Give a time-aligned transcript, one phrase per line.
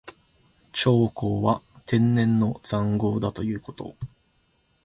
[0.73, 3.93] 長江は天然の塹壕だということ。